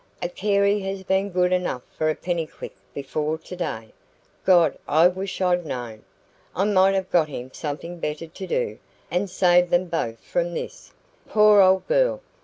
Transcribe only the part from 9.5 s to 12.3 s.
them both from this. Poor old girl!